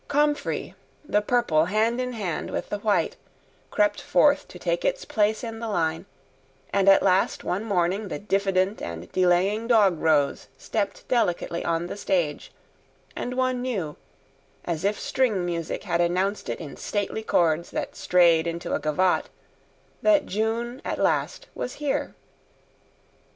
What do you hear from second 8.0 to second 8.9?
the diffident